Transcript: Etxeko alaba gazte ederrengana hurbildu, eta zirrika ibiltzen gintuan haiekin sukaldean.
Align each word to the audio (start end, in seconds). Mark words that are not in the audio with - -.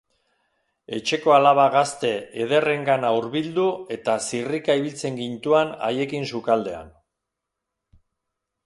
Etxeko 0.99 1.33
alaba 1.35 1.65
gazte 1.75 2.09
ederrengana 2.45 3.11
hurbildu, 3.19 3.67
eta 3.99 4.17
zirrika 4.31 4.79
ibiltzen 4.83 5.21
gintuan 5.23 5.79
haiekin 5.91 6.29
sukaldean. 6.35 6.93